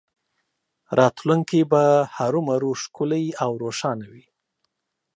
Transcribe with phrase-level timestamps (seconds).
[0.99, 1.83] راتلونکی به
[2.17, 4.25] هرومرو ښکلی او روښانه وي